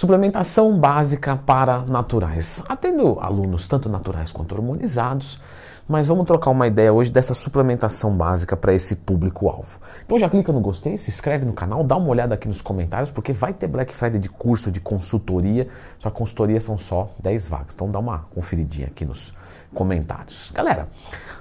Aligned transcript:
Suplementação 0.00 0.78
básica 0.78 1.36
para 1.36 1.80
naturais. 1.80 2.64
Atendo 2.66 3.18
alunos 3.20 3.68
tanto 3.68 3.86
naturais 3.86 4.32
quanto 4.32 4.52
hormonizados, 4.52 5.38
mas 5.86 6.08
vamos 6.08 6.24
trocar 6.26 6.52
uma 6.52 6.66
ideia 6.66 6.90
hoje 6.90 7.12
dessa 7.12 7.34
suplementação 7.34 8.16
básica 8.16 8.56
para 8.56 8.72
esse 8.72 8.96
público-alvo. 8.96 9.78
Então 10.06 10.18
já 10.18 10.26
clica 10.30 10.50
no 10.52 10.60
gostei, 10.60 10.96
se 10.96 11.10
inscreve 11.10 11.44
no 11.44 11.52
canal, 11.52 11.84
dá 11.84 11.98
uma 11.98 12.08
olhada 12.08 12.34
aqui 12.34 12.48
nos 12.48 12.62
comentários, 12.62 13.10
porque 13.10 13.34
vai 13.34 13.52
ter 13.52 13.66
Black 13.66 13.92
Friday 13.92 14.18
de 14.18 14.30
curso 14.30 14.70
de 14.70 14.80
consultoria, 14.80 15.68
só 15.98 16.10
consultoria 16.10 16.58
são 16.62 16.78
só 16.78 17.12
10 17.18 17.48
vagas. 17.48 17.74
Então 17.74 17.90
dá 17.90 17.98
uma 17.98 18.20
conferidinha 18.34 18.86
aqui 18.86 19.04
nos 19.04 19.34
comentários. 19.74 20.50
Galera, 20.50 20.88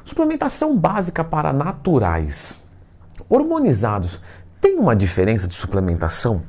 suplementação 0.04 0.78
básica 0.78 1.24
para 1.24 1.54
naturais. 1.54 2.60
Hormonizados, 3.30 4.20
tem 4.60 4.78
uma 4.78 4.98
diferença 4.98 5.48
de 5.48 5.56
suplementação? 5.56 6.42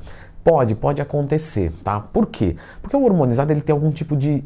Pode, 0.43 0.73
pode 0.73 1.01
acontecer, 1.01 1.71
tá? 1.83 1.99
Por 1.99 2.25
quê? 2.25 2.55
Porque 2.81 2.95
o 2.95 3.03
hormonizado 3.03 3.53
ele 3.53 3.61
tem 3.61 3.73
algum 3.73 3.91
tipo 3.91 4.15
de 4.15 4.43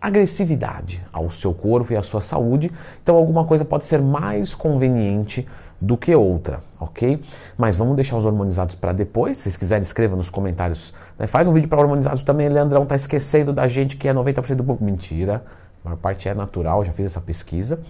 agressividade 0.00 1.04
ao 1.12 1.30
seu 1.30 1.54
corpo 1.54 1.92
e 1.92 1.96
à 1.96 2.02
sua 2.02 2.20
saúde, 2.20 2.70
então 3.00 3.14
alguma 3.14 3.44
coisa 3.44 3.64
pode 3.64 3.84
ser 3.84 4.02
mais 4.02 4.54
conveniente 4.54 5.46
do 5.80 5.96
que 5.96 6.14
outra, 6.14 6.60
ok? 6.78 7.22
Mas 7.56 7.76
vamos 7.76 7.96
deixar 7.96 8.16
os 8.16 8.24
hormonizados 8.24 8.74
para 8.74 8.92
depois. 8.92 9.38
Se 9.38 9.44
vocês 9.44 9.56
quiserem, 9.56 9.80
escreva 9.80 10.14
nos 10.14 10.28
comentários. 10.28 10.92
Né? 11.18 11.26
Faz 11.26 11.48
um 11.48 11.52
vídeo 11.52 11.68
para 11.68 11.80
hormonizados 11.80 12.22
também. 12.22 12.48
Leandrão 12.48 12.84
tá 12.84 12.94
esquecendo 12.94 13.52
da 13.52 13.66
gente 13.66 13.96
que 13.96 14.06
é 14.06 14.12
90% 14.12 14.56
do 14.56 14.64
público. 14.64 14.84
Mentira, 14.84 15.42
a 15.82 15.88
maior 15.88 15.96
parte 15.98 16.28
é 16.28 16.34
natural, 16.34 16.84
já 16.84 16.92
fiz 16.92 17.06
essa 17.06 17.20
pesquisa. 17.20 17.80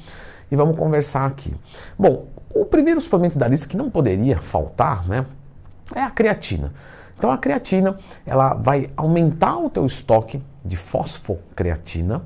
E 0.50 0.56
vamos 0.56 0.76
conversar 0.76 1.26
aqui. 1.26 1.56
Bom, 1.98 2.26
o 2.54 2.64
primeiro 2.64 3.00
suplemento 3.00 3.38
da 3.38 3.46
lista 3.48 3.66
que 3.66 3.76
não 3.76 3.90
poderia 3.90 4.36
faltar, 4.36 5.06
né, 5.08 5.26
é 5.94 6.02
a 6.02 6.10
creatina. 6.10 6.72
Então 7.20 7.30
a 7.30 7.36
creatina, 7.36 7.98
ela 8.24 8.54
vai 8.54 8.88
aumentar 8.96 9.58
o 9.58 9.68
teu 9.68 9.84
estoque 9.84 10.42
de 10.64 10.74
fosfocreatina 10.74 12.22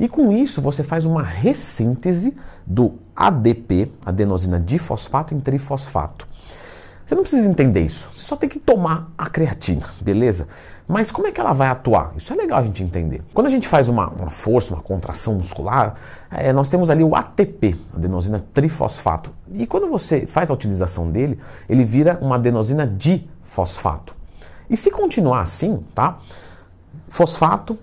e 0.00 0.08
com 0.08 0.32
isso 0.32 0.60
você 0.60 0.82
faz 0.82 1.04
uma 1.06 1.22
ressíntese 1.22 2.36
do 2.66 2.94
ADP, 3.14 3.92
adenosina 4.04 4.58
difosfato 4.58 5.32
em 5.32 5.38
trifosfato. 5.38 6.26
Você 7.06 7.14
não 7.14 7.22
precisa 7.22 7.48
entender 7.48 7.82
isso, 7.82 8.08
você 8.10 8.24
só 8.24 8.34
tem 8.34 8.48
que 8.48 8.58
tomar 8.58 9.12
a 9.16 9.30
creatina, 9.30 9.88
beleza? 10.00 10.48
Mas 10.88 11.12
como 11.12 11.28
é 11.28 11.30
que 11.30 11.40
ela 11.40 11.52
vai 11.52 11.68
atuar? 11.68 12.12
Isso 12.16 12.32
é 12.32 12.36
legal 12.36 12.58
a 12.58 12.64
gente 12.64 12.82
entender. 12.82 13.22
Quando 13.32 13.46
a 13.46 13.50
gente 13.50 13.68
faz 13.68 13.88
uma, 13.88 14.08
uma 14.08 14.28
força, 14.28 14.74
uma 14.74 14.82
contração 14.82 15.34
muscular, 15.34 15.94
é, 16.32 16.52
nós 16.52 16.68
temos 16.68 16.90
ali 16.90 17.04
o 17.04 17.14
ATP, 17.14 17.78
adenosina 17.94 18.40
trifosfato. 18.52 19.32
E 19.52 19.68
quando 19.68 19.88
você 19.88 20.26
faz 20.26 20.50
a 20.50 20.54
utilização 20.54 21.08
dele, 21.12 21.38
ele 21.68 21.84
vira 21.84 22.18
uma 22.20 22.34
adenosina 22.34 22.84
difosfato. 22.84 24.20
E 24.68 24.76
se 24.76 24.90
continuar 24.90 25.40
assim, 25.40 25.84
tá? 25.94 26.18
Fosfato, 27.08 27.78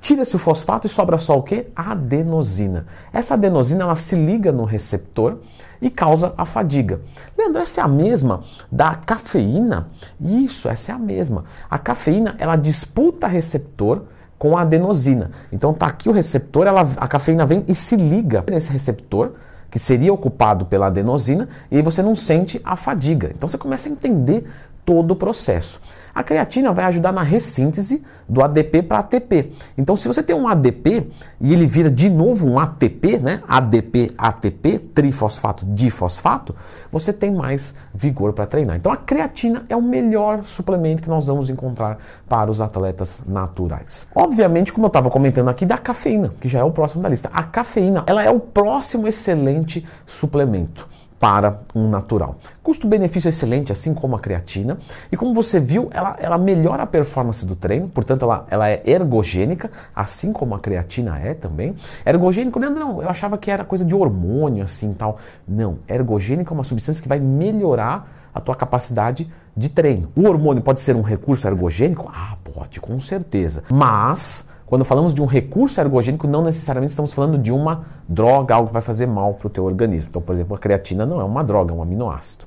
tira-se 0.00 0.36
o 0.36 0.38
fosfato 0.38 0.86
e 0.86 0.90
sobra 0.90 1.18
só 1.18 1.38
o 1.38 1.42
que? 1.42 1.66
A 1.74 1.92
adenosina. 1.92 2.86
Essa 3.12 3.34
adenosina 3.34 3.84
ela 3.84 3.96
se 3.96 4.14
liga 4.14 4.52
no 4.52 4.64
receptor 4.64 5.38
e 5.80 5.90
causa 5.90 6.34
a 6.36 6.44
fadiga. 6.44 7.00
Leandro, 7.36 7.62
essa 7.62 7.80
é 7.80 7.84
a 7.84 7.88
mesma 7.88 8.44
da 8.70 8.94
cafeína? 8.94 9.88
Isso, 10.20 10.68
essa 10.68 10.92
é 10.92 10.94
a 10.94 10.98
mesma. 10.98 11.44
A 11.70 11.78
cafeína 11.78 12.36
ela 12.38 12.56
disputa 12.56 13.26
receptor 13.26 14.02
com 14.38 14.56
a 14.56 14.60
adenosina. 14.60 15.30
Então 15.50 15.72
tá 15.72 15.86
aqui 15.86 16.08
o 16.08 16.12
receptor, 16.12 16.66
ela, 16.66 16.82
a 16.98 17.08
cafeína 17.08 17.46
vem 17.46 17.64
e 17.66 17.74
se 17.74 17.96
liga 17.96 18.44
nesse 18.50 18.70
receptor 18.70 19.32
que 19.74 19.78
seria 19.80 20.12
ocupado 20.12 20.66
pela 20.66 20.86
adenosina 20.86 21.48
e 21.68 21.82
você 21.82 22.00
não 22.00 22.14
sente 22.14 22.60
a 22.62 22.76
fadiga. 22.76 23.32
Então 23.34 23.48
você 23.48 23.58
começa 23.58 23.88
a 23.88 23.90
entender 23.90 24.44
todo 24.84 25.10
o 25.10 25.16
processo. 25.16 25.80
A 26.14 26.22
creatina 26.22 26.72
vai 26.72 26.84
ajudar 26.84 27.12
na 27.12 27.22
ressíntese 27.22 28.02
do 28.28 28.42
ADP 28.42 28.82
para 28.84 28.98
ATP. 28.98 29.52
Então, 29.76 29.96
se 29.96 30.06
você 30.06 30.22
tem 30.22 30.36
um 30.36 30.46
ADP 30.46 31.10
e 31.40 31.52
ele 31.52 31.66
vira 31.66 31.90
de 31.90 32.08
novo 32.08 32.48
um 32.48 32.56
ATP, 32.56 33.18
né? 33.18 33.42
ADP, 33.48 34.12
ATP, 34.16 34.78
trifosfato, 34.94 35.66
difosfato, 35.66 36.54
você 36.92 37.12
tem 37.12 37.32
mais 37.32 37.74
vigor 37.92 38.32
para 38.32 38.46
treinar. 38.46 38.76
Então, 38.76 38.92
a 38.92 38.96
creatina 38.96 39.64
é 39.68 39.74
o 39.74 39.82
melhor 39.82 40.44
suplemento 40.44 41.02
que 41.02 41.08
nós 41.08 41.26
vamos 41.26 41.50
encontrar 41.50 41.98
para 42.28 42.48
os 42.48 42.60
atletas 42.60 43.24
naturais. 43.26 44.06
Obviamente, 44.14 44.72
como 44.72 44.86
eu 44.86 44.88
estava 44.88 45.10
comentando 45.10 45.48
aqui, 45.48 45.66
da 45.66 45.78
cafeína, 45.78 46.32
que 46.40 46.48
já 46.48 46.60
é 46.60 46.64
o 46.64 46.70
próximo 46.70 47.02
da 47.02 47.08
lista. 47.08 47.28
A 47.32 47.42
cafeína, 47.42 48.04
ela 48.06 48.22
é 48.22 48.30
o 48.30 48.38
próximo 48.38 49.08
excelente 49.08 49.63
suplemento 50.06 50.88
para 51.24 51.60
um 51.74 51.88
natural. 51.88 52.36
Custo-benefício 52.62 53.28
excelente, 53.28 53.72
assim 53.72 53.94
como 53.94 54.14
a 54.14 54.18
creatina. 54.18 54.76
E 55.10 55.16
como 55.16 55.32
você 55.32 55.58
viu, 55.58 55.88
ela, 55.90 56.16
ela 56.18 56.36
melhora 56.36 56.82
a 56.82 56.86
performance 56.86 57.46
do 57.46 57.56
treino, 57.56 57.88
portanto, 57.88 58.24
ela, 58.24 58.46
ela 58.50 58.68
é 58.68 58.82
ergogênica, 58.84 59.70
assim 59.96 60.34
como 60.34 60.54
a 60.54 60.60
creatina 60.60 61.18
é 61.18 61.32
também. 61.32 61.74
Ergogênico, 62.04 62.60
não, 62.60 62.70
não, 62.70 63.02
eu 63.02 63.08
achava 63.08 63.38
que 63.38 63.50
era 63.50 63.64
coisa 63.64 63.86
de 63.86 63.94
hormônio, 63.94 64.62
assim 64.64 64.92
tal. 64.92 65.16
Não, 65.48 65.78
ergogênico 65.88 66.52
é 66.52 66.54
uma 66.54 66.64
substância 66.64 67.02
que 67.02 67.08
vai 67.08 67.20
melhorar 67.20 68.06
a 68.34 68.40
tua 68.40 68.54
capacidade 68.54 69.26
de 69.56 69.68
treino. 69.70 70.10
O 70.14 70.26
hormônio 70.28 70.62
pode 70.62 70.80
ser 70.80 70.94
um 70.94 71.00
recurso 71.00 71.46
ergogênico? 71.48 72.10
Ah, 72.12 72.36
pode, 72.44 72.80
com 72.80 73.00
certeza. 73.00 73.62
Mas 73.70 74.46
quando 74.66 74.84
falamos 74.84 75.12
de 75.12 75.22
um 75.22 75.26
recurso 75.26 75.80
ergogênico, 75.80 76.26
não 76.26 76.42
necessariamente 76.42 76.90
estamos 76.90 77.12
falando 77.12 77.38
de 77.38 77.52
uma 77.52 77.84
droga, 78.08 78.54
algo 78.54 78.68
que 78.68 78.72
vai 78.72 78.82
fazer 78.82 79.06
mal 79.06 79.34
para 79.34 79.46
o 79.46 79.50
teu 79.50 79.64
organismo. 79.64 80.08
Então, 80.10 80.22
por 80.22 80.32
exemplo, 80.32 80.54
a 80.56 80.58
creatina 80.58 81.04
não 81.04 81.20
é 81.20 81.24
uma 81.24 81.44
droga, 81.44 81.72
é 81.72 81.76
um 81.76 81.82
aminoácido. 81.82 82.46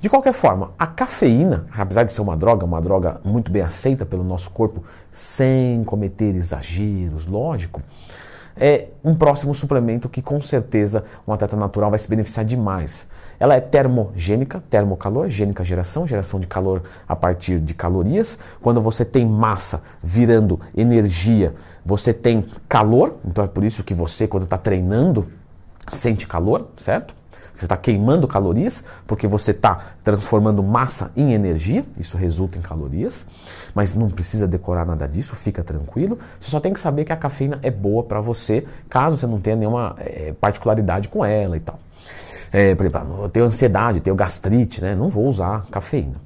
De 0.00 0.10
qualquer 0.10 0.34
forma, 0.34 0.72
a 0.78 0.86
cafeína, 0.86 1.66
apesar 1.74 2.04
de 2.04 2.12
ser 2.12 2.20
uma 2.20 2.36
droga, 2.36 2.66
uma 2.66 2.80
droga 2.80 3.20
muito 3.24 3.50
bem 3.50 3.62
aceita 3.62 4.04
pelo 4.04 4.22
nosso 4.22 4.50
corpo, 4.50 4.82
sem 5.10 5.82
cometer 5.84 6.34
exageros, 6.34 7.26
lógico, 7.26 7.82
é 8.56 8.88
um 9.02 9.14
próximo 9.14 9.54
suplemento 9.54 10.08
que 10.08 10.22
com 10.22 10.40
certeza 10.40 11.04
um 11.26 11.32
atleta 11.32 11.56
natural 11.56 11.90
vai 11.90 11.98
se 11.98 12.08
beneficiar 12.08 12.44
demais. 12.44 13.06
Ela 13.38 13.54
é 13.54 13.60
termogênica, 13.60 14.62
termocalor, 14.70 15.28
gênica 15.28 15.64
geração, 15.64 16.06
geração 16.06 16.38
de 16.38 16.46
calor 16.46 16.82
a 17.06 17.16
partir 17.16 17.58
de 17.60 17.74
calorias. 17.74 18.38
Quando 18.62 18.80
você 18.80 19.04
tem 19.04 19.26
massa 19.26 19.82
virando 20.02 20.60
energia, 20.76 21.54
você 21.84 22.12
tem 22.12 22.46
calor, 22.68 23.16
então 23.24 23.44
é 23.44 23.48
por 23.48 23.64
isso 23.64 23.82
que 23.82 23.94
você, 23.94 24.26
quando 24.26 24.44
está 24.44 24.56
treinando, 24.56 25.26
sente 25.88 26.26
calor, 26.26 26.68
certo? 26.76 27.14
Você 27.54 27.66
está 27.66 27.76
queimando 27.76 28.26
calorias 28.26 28.84
porque 29.06 29.26
você 29.26 29.50
está 29.50 29.78
transformando 30.02 30.62
massa 30.62 31.12
em 31.16 31.32
energia, 31.32 31.84
isso 31.98 32.16
resulta 32.16 32.58
em 32.58 32.62
calorias, 32.62 33.26
mas 33.74 33.94
não 33.94 34.08
precisa 34.10 34.46
decorar 34.46 34.84
nada 34.84 35.06
disso, 35.06 35.36
fica 35.36 35.62
tranquilo. 35.62 36.18
Você 36.38 36.50
só 36.50 36.60
tem 36.60 36.72
que 36.72 36.80
saber 36.80 37.04
que 37.04 37.12
a 37.12 37.16
cafeína 37.16 37.58
é 37.62 37.70
boa 37.70 38.02
para 38.02 38.20
você, 38.20 38.64
caso 38.88 39.16
você 39.16 39.26
não 39.26 39.40
tenha 39.40 39.56
nenhuma 39.56 39.94
é, 39.98 40.32
particularidade 40.40 41.08
com 41.08 41.24
ela 41.24 41.56
e 41.56 41.60
tal. 41.60 41.78
É, 42.52 42.74
por 42.74 42.86
exemplo, 42.86 43.22
eu 43.22 43.28
tenho 43.28 43.46
ansiedade, 43.46 44.00
tenho 44.00 44.14
gastrite, 44.14 44.80
né? 44.80 44.94
não 44.94 45.08
vou 45.08 45.26
usar 45.26 45.66
cafeína. 45.70 46.22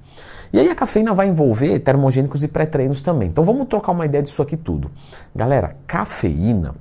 E 0.53 0.59
aí 0.59 0.69
a 0.71 0.75
cafeína 0.75 1.13
vai 1.15 1.29
envolver 1.29 1.79
termogênicos 1.79 2.43
e 2.43 2.49
pré-treinos 2.49 3.03
também. 3.03 3.29
Então 3.29 3.45
vamos 3.45 3.67
trocar 3.69 3.93
uma 3.93 4.07
ideia 4.07 4.23
disso 4.23 4.41
aqui 4.43 4.57
tudo. 4.57 4.91
Galera, 5.35 5.77
cafeína 5.87 6.75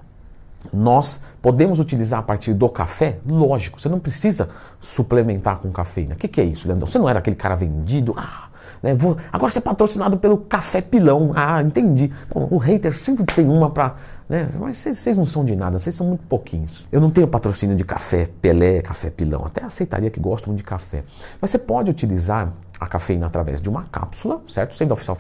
nós 0.72 1.22
podemos 1.48 1.80
utilizar 1.80 2.20
a 2.20 2.22
partir 2.22 2.54
do 2.54 2.68
café? 2.68 3.20
Lógico, 3.26 3.80
você 3.80 3.88
não 3.88 4.02
precisa 4.02 4.50
suplementar 4.82 5.60
com 5.60 5.72
cafeína. 5.72 6.14
O 6.14 6.18
que, 6.18 6.28
que, 6.28 6.42
é 6.42 6.44
isso, 6.44 6.68
Leandrão? 6.68 6.86
Você 6.86 7.00
não 7.00 7.08
era 7.08 7.20
aquele 7.20 7.38
cara 7.38 7.56
vendido? 7.56 8.14
Ah, 8.18 8.50
né, 8.84 8.94
vou, 8.94 9.16
agora 9.32 9.50
você 9.50 9.60
é 9.60 9.62
patrocinado 9.62 10.18
pelo 10.18 10.40
Café 10.40 10.82
Pilão. 10.82 11.32
Ah, 11.34 11.64
entendi. 11.64 12.12
Bom, 12.30 12.50
o 12.52 12.58
hater 12.58 12.94
sempre 12.94 13.24
tem 13.24 13.48
uma 13.48 13.70
para. 13.70 13.96
Né, 14.28 14.50
mas 14.60 14.76
vocês 14.76 15.16
não 15.16 15.26
são 15.26 15.46
de 15.46 15.56
nada, 15.56 15.78
vocês 15.78 15.96
são 15.96 16.06
muito 16.06 16.26
pouquinhos. 16.28 16.86
Eu 16.92 17.00
não 17.00 17.10
tenho 17.10 17.26
patrocínio 17.30 17.78
de 17.78 17.86
café 17.86 18.28
Pelé, 18.42 18.82
Café 18.82 19.10
Pilão. 19.10 19.46
Até 19.46 19.64
aceitaria 19.64 20.10
que 20.10 20.20
gostam 20.20 20.54
de 20.54 20.64
café. 20.64 21.06
Mas 21.40 21.50
você 21.50 21.58
pode 21.58 21.90
utilizar 21.90 22.52
a 22.78 22.88
cafeína 22.88 23.28
através 23.28 23.62
de 23.62 23.70
uma 23.70 23.86
cápsula, 23.86 24.42
certo? 24.50 24.76
Sendo 24.76 24.92
oficial 24.92 25.18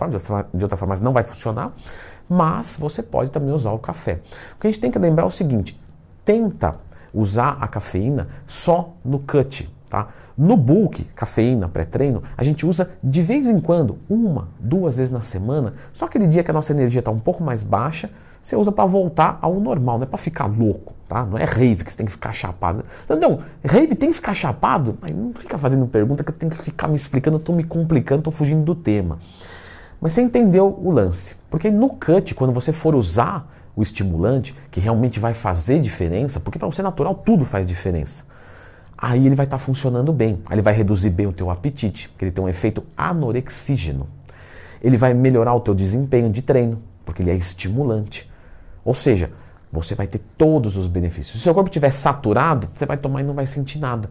de 0.53 0.63
outra 0.65 0.75
forma 0.75 0.93
não 1.01 1.13
vai 1.13 1.23
funcionar 1.23 1.73
mas 2.29 2.75
você 2.77 3.01
pode 3.01 3.31
também 3.31 3.53
usar 3.53 3.71
o 3.71 3.79
café. 3.79 4.19
O 4.55 4.59
que 4.59 4.67
a 4.67 4.69
gente 4.69 4.81
tem 4.81 4.91
que 4.91 4.99
lembrar 4.99 5.23
é 5.23 5.25
o 5.25 5.29
seguinte: 5.29 5.79
tenta 6.27 6.75
usar 7.13 7.57
a 7.61 7.67
cafeína 7.69 8.27
só 8.45 8.93
no 9.03 9.17
cut. 9.19 9.73
Tá? 9.89 10.09
No 10.37 10.57
bulk, 10.57 11.05
cafeína, 11.15 11.69
pré-treino, 11.69 12.21
a 12.35 12.43
gente 12.43 12.65
usa 12.65 12.89
de 13.01 13.21
vez 13.21 13.49
em 13.49 13.61
quando, 13.61 13.97
uma, 14.09 14.49
duas 14.59 14.97
vezes 14.97 15.09
na 15.09 15.21
semana. 15.21 15.75
Só 15.93 16.03
aquele 16.03 16.27
dia 16.27 16.43
que 16.43 16.51
a 16.51 16.53
nossa 16.53 16.73
energia 16.73 16.99
está 16.99 17.09
um 17.09 17.17
pouco 17.19 17.41
mais 17.41 17.63
baixa, 17.63 18.09
você 18.43 18.57
usa 18.57 18.71
para 18.71 18.85
voltar 18.85 19.39
ao 19.41 19.57
normal, 19.59 19.97
não 19.97 20.03
é 20.03 20.05
para 20.05 20.17
ficar 20.17 20.45
louco, 20.45 20.93
tá? 21.07 21.25
Não 21.25 21.37
é 21.37 21.45
rave 21.45 21.85
que 21.85 21.91
você 21.91 21.97
tem 21.97 22.05
que 22.05 22.11
ficar 22.11 22.33
chapado. 22.33 22.83
Então, 23.09 23.39
rave 23.63 23.95
tem 23.95 24.09
que 24.09 24.15
ficar 24.15 24.33
chapado? 24.33 24.97
Aí 25.01 25.13
não 25.13 25.33
fica 25.33 25.57
fazendo 25.57 25.87
pergunta 25.87 26.23
que 26.23 26.31
eu 26.31 26.35
tenho 26.35 26.51
que 26.51 26.57
ficar 26.57 26.89
me 26.89 26.95
explicando, 26.95 27.37
eu 27.37 27.39
estou 27.39 27.55
me 27.55 27.63
complicando, 27.63 28.19
estou 28.19 28.33
fugindo 28.33 28.63
do 28.63 28.75
tema. 28.75 29.19
Mas 29.99 30.13
você 30.13 30.21
entendeu 30.21 30.79
o 30.81 30.91
lance. 30.91 31.35
Porque 31.49 31.69
no 31.71 31.89
cut, 31.89 32.35
quando 32.35 32.53
você 32.53 32.71
for 32.71 32.95
usar 32.95 33.51
o 33.75 33.81
estimulante, 33.81 34.55
que 34.71 34.79
realmente 34.79 35.19
vai 35.19 35.33
fazer 35.33 35.79
diferença, 35.79 36.39
porque 36.39 36.57
para 36.57 36.67
você 36.67 36.81
natural 36.81 37.13
tudo 37.13 37.45
faz 37.45 37.65
diferença. 37.65 38.25
Aí 38.97 39.27
ele 39.27 39.35
vai 39.35 39.45
estar 39.45 39.57
tá 39.57 39.63
funcionando 39.63 40.11
bem, 40.11 40.39
aí 40.47 40.55
ele 40.55 40.63
vai 40.63 40.73
reduzir 40.73 41.11
bem 41.11 41.27
o 41.27 41.31
teu 41.31 41.51
apetite, 41.51 42.09
porque 42.09 42.25
ele 42.25 42.31
tem 42.31 42.43
um 42.43 42.49
efeito 42.49 42.83
anorexígeno. 42.97 44.07
ele 44.81 44.97
vai 44.97 45.13
melhorar 45.13 45.53
o 45.53 45.59
teu 45.59 45.73
desempenho 45.73 46.29
de 46.29 46.41
treino, 46.41 46.81
porque 47.05 47.21
ele 47.21 47.31
é 47.31 47.35
estimulante. 47.35 48.29
Ou 48.83 48.93
seja, 48.93 49.31
você 49.71 49.95
vai 49.95 50.07
ter 50.07 50.21
todos 50.37 50.75
os 50.75 50.87
benefícios. 50.87 51.33
Se 51.33 51.37
o 51.37 51.39
seu 51.39 51.53
corpo 51.53 51.69
estiver 51.69 51.91
saturado, 51.91 52.69
você 52.71 52.85
vai 52.85 52.97
tomar 52.97 53.21
e 53.21 53.23
não 53.23 53.33
vai 53.33 53.45
sentir 53.45 53.79
nada. 53.79 54.09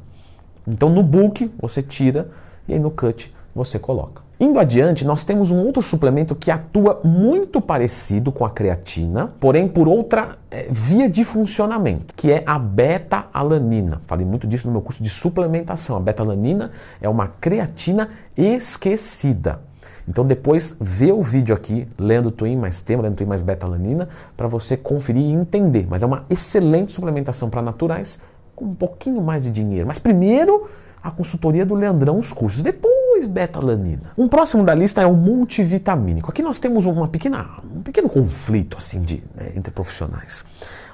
Então 0.67 0.91
no 0.91 1.03
bulk 1.03 1.51
você 1.59 1.83
tira 1.83 2.31
e 2.69 2.75
aí 2.75 2.79
no 2.79 2.91
cut 2.91 3.35
você 3.55 3.79
coloca. 3.79 4.26
Indo 4.39 4.59
adiante, 4.59 5.03
nós 5.07 5.25
temos 5.25 5.51
um 5.51 5.65
outro 5.65 5.81
suplemento 5.81 6.35
que 6.35 6.51
atua 6.51 7.01
muito 7.03 7.59
parecido 7.59 8.31
com 8.31 8.45
a 8.45 8.51
creatina, 8.51 9.33
porém 9.41 9.67
por 9.67 9.89
outra 9.89 10.37
é, 10.51 10.67
via 10.71 11.09
de 11.09 11.25
funcionamento, 11.25 12.15
que 12.15 12.31
é 12.31 12.43
a 12.45 12.59
beta-alanina. 12.59 14.03
Falei 14.07 14.27
muito 14.27 14.47
disso 14.47 14.67
no 14.67 14.73
meu 14.75 14.83
curso 14.83 15.03
de 15.03 15.09
suplementação. 15.09 15.97
A 15.97 16.01
beta-alanina 16.01 16.71
é 17.01 17.09
uma 17.09 17.29
creatina 17.29 18.11
esquecida. 18.37 19.61
Então 20.07 20.27
depois 20.27 20.77
vê 20.79 21.11
o 21.11 21.23
vídeo 21.23 21.55
aqui, 21.55 21.89
lendo 21.99 22.31
Twin 22.31 22.57
mais 22.57 22.83
tema, 22.83 23.05
lendo 23.05 23.17
Twin 23.17 23.27
mais 23.27 23.41
beta-alanina, 23.41 24.07
para 24.37 24.47
você 24.47 24.77
conferir 24.77 25.23
e 25.23 25.33
entender. 25.33 25.87
Mas 25.89 26.03
é 26.03 26.07
uma 26.07 26.27
excelente 26.29 26.93
suplementação 26.93 27.49
para 27.49 27.63
naturais 27.63 28.19
com 28.55 28.67
um 28.67 28.75
pouquinho 28.75 29.23
mais 29.23 29.45
de 29.45 29.51
dinheiro. 29.51 29.87
Mas 29.87 29.99
primeiro 29.99 30.69
a 31.03 31.11
consultoria 31.11 31.65
do 31.65 31.75
Leandrão, 31.75 32.19
os 32.19 32.33
cursos. 32.33 32.63
Depois 32.63 32.96
beta-alanina. 33.25 34.13
Um 34.19 34.29
próximo 34.29 34.65
da 34.65 34.75
lista 34.75 35.01
é 35.01 35.07
o 35.07 35.15
multivitamínico. 35.15 36.31
Aqui 36.31 36.43
nós 36.43 36.59
temos 36.59 36.85
uma 36.85 37.09
pequena, 37.09 37.59
um 37.65 37.83
pequeno 37.83 38.09
conflito 38.09 38.77
assim 38.77 39.03
de, 39.03 39.23
né, 39.35 39.53
entre 39.55 39.73
profissionais. 39.73 40.45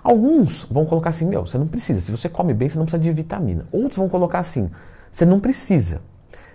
Alguns 0.03 0.67
vão 0.71 0.85
colocar 0.85 1.11
assim, 1.11 1.27
meu, 1.27 1.47
você 1.47 1.57
não 1.57 1.67
precisa. 1.67 2.01
Se 2.01 2.11
você 2.11 2.29
come 2.29 2.53
bem, 2.53 2.69
você 2.69 2.79
não 2.79 2.85
precisa 2.85 3.03
de 3.03 3.11
vitamina. 3.13 3.67
Outros 3.73 3.97
vão 3.97 4.09
colocar 4.09 4.41
assim, 4.41 4.71
você 5.11 5.25
não 5.25 5.41
precisa. 5.41 6.03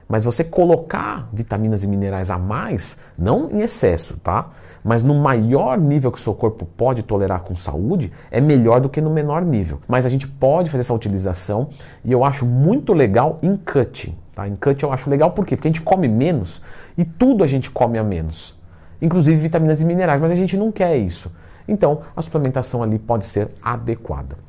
Mas 0.07 0.23
você 0.23 0.43
colocar 0.43 1.27
vitaminas 1.33 1.83
e 1.83 1.87
minerais 1.87 2.31
a 2.31 2.37
mais, 2.37 2.97
não 3.17 3.49
em 3.51 3.61
excesso, 3.61 4.17
tá? 4.17 4.49
Mas 4.83 5.03
no 5.03 5.13
maior 5.15 5.77
nível 5.77 6.11
que 6.11 6.17
o 6.17 6.21
seu 6.21 6.33
corpo 6.33 6.65
pode 6.65 7.03
tolerar 7.03 7.41
com 7.41 7.55
saúde, 7.57 8.11
é 8.31 8.39
melhor 8.39 8.79
do 8.79 8.87
que 8.87 9.01
no 9.01 9.09
menor 9.09 9.43
nível. 9.43 9.81
Mas 9.87 10.05
a 10.05 10.09
gente 10.09 10.25
pode 10.27 10.69
fazer 10.69 10.81
essa 10.81 10.93
utilização 10.93 11.69
e 12.05 12.11
eu 12.11 12.23
acho 12.23 12.45
muito 12.45 12.93
legal 12.93 13.37
em 13.41 13.57
cut. 13.57 14.17
Tá? 14.31 14.47
Em 14.47 14.55
cut 14.55 14.81
eu 14.81 14.93
acho 14.93 15.09
legal 15.09 15.31
por 15.31 15.45
quê? 15.45 15.57
Porque 15.57 15.67
a 15.67 15.71
gente 15.71 15.81
come 15.81 16.07
menos 16.07 16.61
e 16.97 17.03
tudo 17.03 17.43
a 17.43 17.47
gente 17.47 17.69
come 17.69 17.97
a 17.97 18.03
menos. 18.03 18.55
Inclusive 19.01 19.37
vitaminas 19.37 19.81
e 19.81 19.85
minerais, 19.85 20.21
mas 20.21 20.31
a 20.31 20.35
gente 20.35 20.55
não 20.55 20.71
quer 20.71 20.95
isso. 20.95 21.29
Então 21.67 22.01
a 22.15 22.21
suplementação 22.21 22.81
ali 22.81 22.97
pode 22.97 23.25
ser 23.25 23.49
adequada. 23.61 24.46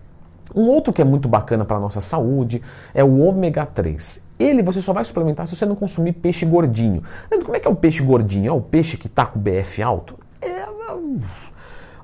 Um 0.54 0.62
outro 0.62 0.92
que 0.92 1.02
é 1.02 1.04
muito 1.04 1.28
bacana 1.28 1.64
para 1.64 1.76
a 1.76 1.80
nossa 1.80 2.00
saúde 2.00 2.62
é 2.94 3.04
o 3.04 3.18
ômega 3.20 3.66
3. 3.66 4.22
Ele 4.38 4.62
você 4.62 4.80
só 4.80 4.92
vai 4.92 5.04
suplementar 5.04 5.46
se 5.46 5.54
você 5.54 5.66
não 5.66 5.74
consumir 5.74 6.12
peixe 6.12 6.46
gordinho. 6.46 7.02
Como 7.44 7.56
é 7.56 7.60
que 7.60 7.68
é 7.68 7.70
o 7.70 7.76
peixe 7.76 8.02
gordinho? 8.02 8.48
É 8.48 8.52
o 8.52 8.60
peixe 8.60 8.96
que 8.96 9.06
está 9.06 9.26
com 9.26 9.38
o 9.38 9.42
BF 9.42 9.82
alto? 9.82 10.16
É... 10.40 10.66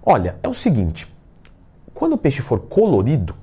Olha, 0.04 0.36
é 0.42 0.48
o 0.48 0.54
seguinte: 0.54 1.12
quando 1.94 2.14
o 2.14 2.18
peixe 2.18 2.42
for 2.42 2.60
colorido, 2.60 3.34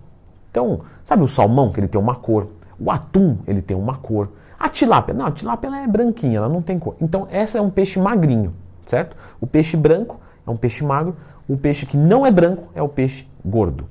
então, 0.51 0.81
sabe 1.04 1.24
o 1.24 1.27
salmão 1.27 1.71
que 1.71 1.80
ele 1.80 1.88
tem 1.88 2.00
uma 2.00 2.15
cor, 2.15 2.50
o 2.80 2.92
atum 2.92 3.38
ele 3.47 3.62
tem 3.62 3.75
uma 3.75 3.95
cor, 3.95 4.30
a 4.59 4.69
tilápia, 4.69 5.13
não, 5.13 5.25
a 5.25 5.31
tilápia 5.31 5.68
ela 5.68 5.80
é 5.80 5.88
branquinha, 5.88 6.38
ela 6.38 6.50
não 6.50 6.62
tem 6.62 6.77
cor. 6.77 6.95
Então, 7.01 7.27
essa 7.31 7.57
é 7.57 7.62
um 7.62 7.69
peixe 7.69 8.00
magrinho, 8.00 8.54
certo? 8.81 9.15
O 9.39 9.47
peixe 9.47 9.75
branco 9.75 10.19
é 10.45 10.51
um 10.51 10.57
peixe 10.57 10.83
magro, 10.83 11.15
o 11.47 11.57
peixe 11.57 11.86
que 11.86 11.97
não 11.97 12.25
é 12.25 12.31
branco 12.31 12.69
é 12.75 12.81
o 12.81 12.89
peixe 12.89 13.27
gordo. 13.44 13.88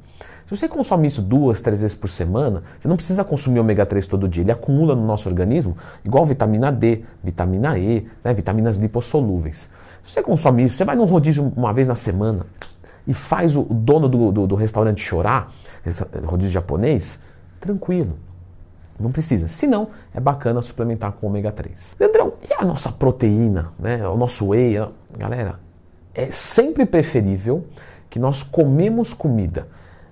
Se 0.50 0.56
você 0.56 0.66
consome 0.66 1.06
isso 1.06 1.22
duas, 1.22 1.60
três 1.60 1.82
vezes 1.82 1.94
por 1.94 2.10
semana, 2.10 2.64
você 2.76 2.88
não 2.88 2.96
precisa 2.96 3.22
consumir 3.22 3.60
ômega 3.60 3.86
3 3.86 4.04
todo 4.08 4.28
dia. 4.28 4.42
Ele 4.42 4.50
acumula 4.50 4.96
no 4.96 5.06
nosso 5.06 5.28
organismo 5.28 5.76
igual 6.04 6.24
vitamina 6.24 6.72
D, 6.72 7.04
vitamina 7.22 7.78
E, 7.78 8.04
né, 8.24 8.34
vitaminas 8.34 8.76
lipossolúveis. 8.76 9.70
Se 10.02 10.14
você 10.14 10.22
consome 10.24 10.64
isso, 10.64 10.76
você 10.76 10.84
vai 10.84 10.96
num 10.96 11.04
rodízio 11.04 11.52
uma 11.56 11.72
vez 11.72 11.86
na 11.86 11.94
semana 11.94 12.46
e 13.06 13.14
faz 13.14 13.56
o 13.56 13.62
dono 13.62 14.08
do, 14.08 14.32
do, 14.32 14.46
do 14.48 14.54
restaurante 14.56 15.00
chorar, 15.00 15.52
rodízio 16.24 16.52
japonês, 16.52 17.20
tranquilo. 17.60 18.18
Não 18.98 19.12
precisa. 19.12 19.46
Se 19.46 19.68
não, 19.68 19.90
é 20.12 20.18
bacana 20.18 20.60
suplementar 20.62 21.12
com 21.12 21.28
ômega 21.28 21.52
3. 21.52 21.94
Leandrão, 22.00 22.32
e 22.42 22.52
a 22.52 22.64
nossa 22.64 22.90
proteína, 22.90 23.70
né? 23.78 24.04
o 24.08 24.16
nosso 24.16 24.48
whey? 24.48 24.74
Galera, 25.16 25.60
é 26.12 26.28
sempre 26.32 26.84
preferível 26.84 27.64
que 28.10 28.18
nós 28.18 28.42
comemos 28.42 29.14
comida 29.14 29.68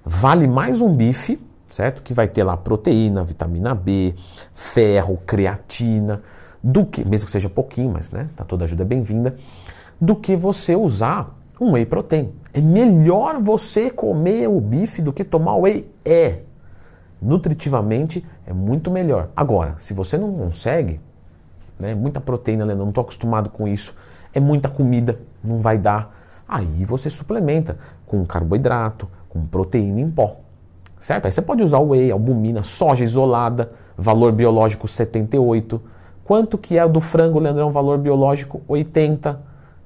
vale 0.08 0.46
mais 0.46 0.81
um 0.81 0.96
bife, 0.96 1.38
certo? 1.70 2.02
Que 2.02 2.14
vai 2.14 2.26
ter 2.26 2.43
lá 2.43 2.56
proteína, 2.56 3.22
vitamina 3.22 3.75
B, 3.75 4.14
ferro, 4.55 5.19
creatina, 5.26 6.22
do 6.62 6.87
que, 6.87 7.06
mesmo 7.06 7.26
que 7.26 7.31
seja 7.31 7.50
pouquinho, 7.50 7.93
mas 7.93 8.10
né, 8.10 8.31
tá 8.34 8.43
toda 8.43 8.64
ajuda 8.64 8.87
bem-vinda, 8.87 9.37
do 10.00 10.16
que 10.16 10.34
você 10.34 10.75
usar 10.75 11.38
um 11.60 11.72
whey 11.72 11.84
protein. 11.84 12.32
É 12.55 12.60
melhor 12.60 13.38
você 13.38 13.90
comer 13.90 14.49
o 14.49 14.58
bife 14.60 15.02
do 15.02 15.12
que 15.12 15.22
tomar 15.22 15.56
whey? 15.56 15.87
É. 16.02 16.40
Nutritivamente 17.20 18.25
é 18.46 18.52
muito 18.52 18.90
melhor. 18.90 19.28
Agora, 19.37 19.75
se 19.76 19.93
você 19.93 20.16
não 20.16 20.32
consegue, 20.32 21.00
né, 21.78 21.94
muita 21.94 22.19
proteína, 22.19 22.64
Leandro, 22.64 22.84
não 22.84 22.90
estou 22.90 23.02
acostumado 23.02 23.50
com 23.50 23.69
isso, 23.69 23.94
é 24.32 24.40
muita 24.40 24.70
comida, 24.70 25.20
não 25.44 25.58
vai 25.58 25.76
dar. 25.76 26.16
Aí 26.49 26.82
você 26.87 27.11
suplementa 27.11 27.76
com 28.06 28.25
carboidrato, 28.25 29.06
com 29.28 29.46
proteína 29.46 30.00
em 30.00 30.10
pó. 30.10 30.36
Certo? 31.00 31.26
Aí 31.26 31.32
você 31.32 31.42
pode 31.42 31.62
usar 31.62 31.78
whey, 31.78 32.10
albumina, 32.10 32.62
soja 32.62 33.04
isolada, 33.04 33.70
valor 33.96 34.32
biológico 34.32 34.88
78. 34.88 35.80
Quanto 36.25 36.58
que 36.58 36.76
é 36.76 36.86
do 36.86 37.00
frango, 37.00 37.38
Leandrão? 37.38 37.70
Valor 37.70 37.98
biológico 37.98 38.60
80. 38.66 39.40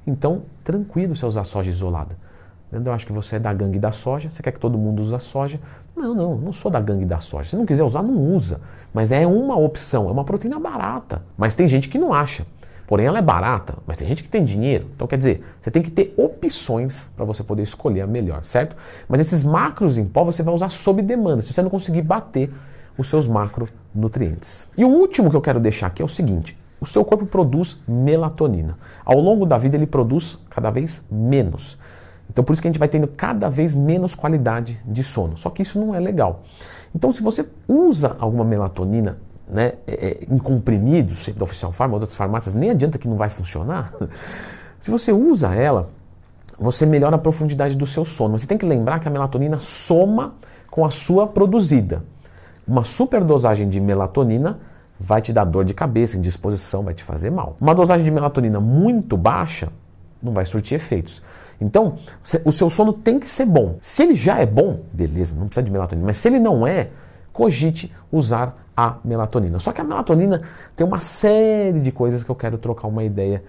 Então, 0.06 0.42
tranquilo 0.64 1.14
você 1.14 1.26
usar 1.26 1.44
soja 1.44 1.70
isolada. 1.70 2.16
Leandrão, 2.72 2.94
acho 2.94 3.06
que 3.06 3.12
você 3.12 3.36
é 3.36 3.38
da 3.38 3.52
gangue 3.52 3.78
da 3.78 3.92
soja, 3.92 4.30
você 4.30 4.42
quer 4.42 4.50
que 4.50 4.58
todo 4.58 4.78
mundo 4.78 5.00
use 5.00 5.14
a 5.14 5.18
soja. 5.18 5.60
Não, 5.94 6.14
não, 6.14 6.36
não 6.36 6.52
sou 6.52 6.70
da 6.70 6.80
gangue 6.80 7.04
da 7.04 7.20
soja. 7.20 7.50
Se 7.50 7.56
não 7.56 7.66
quiser 7.66 7.84
usar, 7.84 8.02
não 8.02 8.34
usa. 8.34 8.60
Mas 8.94 9.12
é 9.12 9.26
uma 9.26 9.56
opção, 9.56 10.08
é 10.08 10.12
uma 10.12 10.24
proteína 10.24 10.58
barata. 10.58 11.22
Mas 11.36 11.54
tem 11.54 11.68
gente 11.68 11.90
que 11.90 11.98
não 11.98 12.14
acha. 12.14 12.46
Porém, 12.92 13.06
ela 13.06 13.20
é 13.20 13.22
barata, 13.22 13.78
mas 13.86 13.96
tem 13.96 14.06
gente 14.06 14.22
que 14.22 14.28
tem 14.28 14.44
dinheiro. 14.44 14.86
Então, 14.94 15.06
quer 15.06 15.16
dizer, 15.16 15.42
você 15.58 15.70
tem 15.70 15.80
que 15.80 15.90
ter 15.90 16.12
opções 16.14 17.08
para 17.16 17.24
você 17.24 17.42
poder 17.42 17.62
escolher 17.62 18.02
a 18.02 18.06
melhor, 18.06 18.44
certo? 18.44 18.76
Mas 19.08 19.18
esses 19.18 19.42
macros 19.42 19.96
em 19.96 20.04
pó 20.04 20.22
você 20.24 20.42
vai 20.42 20.52
usar 20.52 20.68
sob 20.68 21.00
demanda, 21.00 21.40
se 21.40 21.54
você 21.54 21.62
não 21.62 21.70
conseguir 21.70 22.02
bater 22.02 22.52
os 22.98 23.08
seus 23.08 23.26
macronutrientes. 23.26 24.68
E 24.76 24.84
o 24.84 24.88
último 24.88 25.30
que 25.30 25.36
eu 25.36 25.40
quero 25.40 25.58
deixar 25.58 25.86
aqui 25.86 26.02
é 26.02 26.04
o 26.04 26.08
seguinte: 26.08 26.54
o 26.78 26.84
seu 26.84 27.02
corpo 27.02 27.24
produz 27.24 27.80
melatonina. 27.88 28.76
Ao 29.06 29.18
longo 29.18 29.46
da 29.46 29.56
vida, 29.56 29.74
ele 29.74 29.86
produz 29.86 30.38
cada 30.50 30.70
vez 30.70 31.02
menos. 31.10 31.78
Então, 32.28 32.44
por 32.44 32.52
isso 32.52 32.60
que 32.60 32.68
a 32.68 32.70
gente 32.70 32.78
vai 32.78 32.88
tendo 32.88 33.06
cada 33.06 33.48
vez 33.48 33.74
menos 33.74 34.14
qualidade 34.14 34.78
de 34.84 35.02
sono. 35.02 35.34
Só 35.38 35.48
que 35.48 35.62
isso 35.62 35.80
não 35.80 35.94
é 35.94 35.98
legal. 35.98 36.42
Então, 36.94 37.10
se 37.10 37.22
você 37.22 37.48
usa 37.66 38.16
alguma 38.18 38.44
melatonina 38.44 39.16
né, 39.52 39.74
é, 39.86 39.92
é, 39.92 40.18
em 40.28 40.38
comprimidos, 40.38 41.24
sempre 41.24 41.38
da 41.38 41.44
Oficial 41.44 41.70
Farma 41.72 41.94
ou 41.94 42.00
outras 42.00 42.16
farmácias, 42.16 42.54
nem 42.54 42.70
adianta 42.70 42.98
que 42.98 43.06
não 43.06 43.16
vai 43.16 43.28
funcionar. 43.28 43.92
Se 44.80 44.90
você 44.90 45.12
usa 45.12 45.54
ela, 45.54 45.90
você 46.58 46.86
melhora 46.86 47.16
a 47.16 47.18
profundidade 47.18 47.76
do 47.76 47.86
seu 47.86 48.04
sono. 48.04 48.32
Mas 48.32 48.42
você 48.42 48.48
tem 48.48 48.58
que 48.58 48.66
lembrar 48.66 48.98
que 48.98 49.06
a 49.06 49.10
melatonina 49.10 49.58
soma 49.60 50.34
com 50.70 50.84
a 50.84 50.90
sua 50.90 51.26
produzida. 51.26 52.02
Uma 52.66 52.82
superdosagem 52.82 53.68
de 53.68 53.80
melatonina 53.80 54.58
vai 54.98 55.20
te 55.20 55.32
dar 55.32 55.44
dor 55.44 55.64
de 55.64 55.74
cabeça, 55.74 56.16
indisposição, 56.16 56.82
vai 56.82 56.94
te 56.94 57.02
fazer 57.02 57.30
mal. 57.30 57.56
Uma 57.60 57.74
dosagem 57.74 58.04
de 58.04 58.10
melatonina 58.10 58.60
muito 58.60 59.16
baixa 59.16 59.68
não 60.22 60.32
vai 60.32 60.44
surtir 60.44 60.76
efeitos. 60.76 61.20
Então, 61.60 61.98
o 62.44 62.52
seu 62.52 62.70
sono 62.70 62.92
tem 62.92 63.18
que 63.18 63.28
ser 63.28 63.44
bom. 63.44 63.76
Se 63.80 64.04
ele 64.04 64.14
já 64.14 64.38
é 64.38 64.46
bom, 64.46 64.80
beleza, 64.92 65.36
não 65.36 65.46
precisa 65.46 65.64
de 65.64 65.70
melatonina. 65.70 66.06
Mas 66.06 66.16
se 66.16 66.28
ele 66.28 66.38
não 66.38 66.66
é, 66.66 66.88
cogite 67.32 67.92
usar 68.10 68.61
a 68.76 68.96
melatonina. 69.04 69.58
Só 69.58 69.72
que 69.72 69.80
a 69.80 69.84
melatonina 69.84 70.40
tem 70.74 70.86
uma 70.86 71.00
série 71.00 71.80
de 71.80 71.92
coisas 71.92 72.24
que 72.24 72.30
eu 72.30 72.34
quero 72.34 72.58
trocar 72.58 72.88
uma 72.88 73.04
ideia 73.04 73.42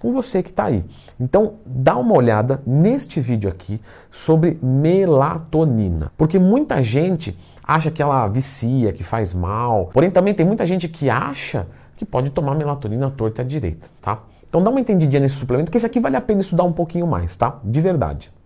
com 0.00 0.12
você 0.12 0.42
que 0.42 0.50
está 0.50 0.64
aí. 0.64 0.84
Então, 1.18 1.54
dá 1.64 1.96
uma 1.96 2.14
olhada 2.14 2.62
neste 2.66 3.20
vídeo 3.20 3.50
aqui 3.50 3.80
sobre 4.10 4.58
melatonina, 4.62 6.10
porque 6.16 6.38
muita 6.38 6.82
gente 6.82 7.36
acha 7.62 7.90
que 7.90 8.02
ela 8.02 8.26
vicia, 8.26 8.92
que 8.92 9.04
faz 9.04 9.34
mal. 9.34 9.90
Porém, 9.92 10.10
também 10.10 10.34
tem 10.34 10.44
muita 10.44 10.64
gente 10.64 10.88
que 10.88 11.10
acha 11.10 11.66
que 11.96 12.04
pode 12.04 12.30
tomar 12.30 12.54
melatonina 12.54 13.08
à 13.08 13.10
torta 13.10 13.42
à 13.42 13.44
direita, 13.44 13.88
tá? 14.00 14.20
Então, 14.48 14.62
dá 14.62 14.70
uma 14.70 14.80
entendidinha 14.80 15.20
nesse 15.20 15.36
suplemento, 15.36 15.70
que 15.70 15.76
esse 15.76 15.86
aqui 15.86 16.00
vale 16.00 16.16
a 16.16 16.20
pena 16.20 16.40
estudar 16.40 16.64
um 16.64 16.72
pouquinho 16.72 17.06
mais, 17.06 17.36
tá? 17.36 17.60
De 17.62 17.80
verdade. 17.80 18.32